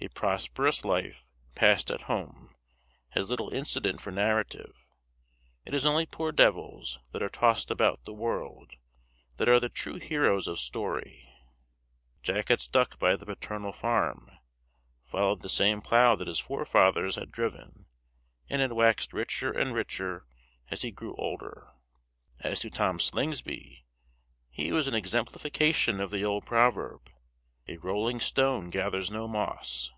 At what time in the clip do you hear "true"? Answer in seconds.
9.68-9.96